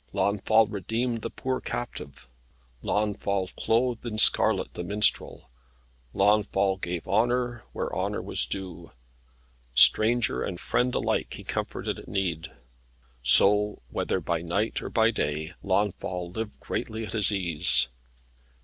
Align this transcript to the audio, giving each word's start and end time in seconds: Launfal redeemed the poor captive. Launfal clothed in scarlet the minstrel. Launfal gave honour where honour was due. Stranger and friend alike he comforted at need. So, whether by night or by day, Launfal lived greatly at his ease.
Launfal 0.13 0.65
redeemed 0.65 1.21
the 1.21 1.29
poor 1.29 1.61
captive. 1.61 2.27
Launfal 2.81 3.49
clothed 3.55 4.03
in 4.03 4.17
scarlet 4.17 4.73
the 4.73 4.83
minstrel. 4.83 5.51
Launfal 6.15 6.77
gave 6.77 7.07
honour 7.07 7.65
where 7.71 7.93
honour 7.95 8.19
was 8.23 8.47
due. 8.47 8.93
Stranger 9.75 10.41
and 10.41 10.59
friend 10.59 10.95
alike 10.95 11.35
he 11.35 11.43
comforted 11.43 11.99
at 11.99 12.07
need. 12.07 12.51
So, 13.21 13.83
whether 13.91 14.19
by 14.19 14.41
night 14.41 14.81
or 14.81 14.89
by 14.89 15.11
day, 15.11 15.53
Launfal 15.61 16.31
lived 16.31 16.59
greatly 16.59 17.03
at 17.05 17.11
his 17.13 17.31
ease. 17.31 17.87